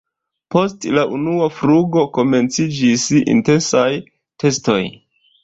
Post 0.53 0.87
la 0.95 1.03
unua 1.17 1.49
flugo 1.57 2.05
komenciĝis 2.15 3.05
intensaj 3.35 3.87
testoj. 4.45 4.81